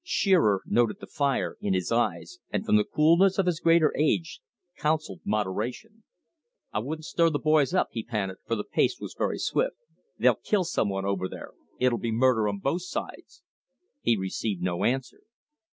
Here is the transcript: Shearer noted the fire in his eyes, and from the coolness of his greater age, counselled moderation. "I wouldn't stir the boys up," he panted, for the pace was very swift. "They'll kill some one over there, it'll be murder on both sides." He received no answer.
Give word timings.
Shearer 0.03 0.63
noted 0.65 0.97
the 0.99 1.05
fire 1.05 1.57
in 1.61 1.75
his 1.75 1.91
eyes, 1.91 2.39
and 2.49 2.65
from 2.65 2.75
the 2.77 2.83
coolness 2.83 3.37
of 3.37 3.45
his 3.45 3.59
greater 3.59 3.93
age, 3.95 4.41
counselled 4.79 5.21
moderation. 5.23 6.01
"I 6.73 6.79
wouldn't 6.79 7.05
stir 7.05 7.29
the 7.29 7.37
boys 7.37 7.75
up," 7.75 7.89
he 7.91 8.03
panted, 8.03 8.37
for 8.47 8.55
the 8.55 8.63
pace 8.63 8.99
was 8.99 9.13
very 9.15 9.37
swift. 9.37 9.75
"They'll 10.17 10.33
kill 10.43 10.63
some 10.63 10.89
one 10.89 11.05
over 11.05 11.29
there, 11.29 11.51
it'll 11.79 11.99
be 11.99 12.11
murder 12.11 12.47
on 12.49 12.57
both 12.57 12.81
sides." 12.81 13.43
He 14.01 14.17
received 14.17 14.63
no 14.63 14.83
answer. 14.85 15.21